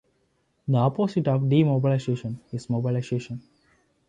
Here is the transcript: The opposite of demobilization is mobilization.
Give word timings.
The 0.67 0.77
opposite 0.77 1.27
of 1.27 1.47
demobilization 1.47 2.39
is 2.51 2.71
mobilization. 2.71 3.39